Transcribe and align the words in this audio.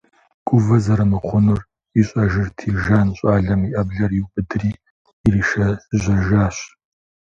Гувэ 0.47 0.77
зэрымыхъунур 0.85 1.59
ищӀэжырти, 1.99 2.69
Жан 2.83 3.07
щӀалэм 3.17 3.61
и 3.65 3.69
Ӏэблэр 3.75 4.11
иубыдри 4.17 4.71
иришэжьэжащ. 5.25 6.57